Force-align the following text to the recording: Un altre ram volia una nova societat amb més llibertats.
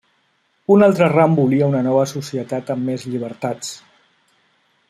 Un 0.75 0.85
altre 0.85 1.09
ram 1.11 1.35
volia 1.41 1.69
una 1.73 1.83
nova 1.89 2.07
societat 2.13 2.75
amb 2.77 2.91
més 2.93 3.09
llibertats. 3.13 3.75